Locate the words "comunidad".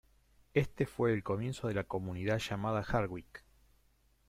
1.83-2.39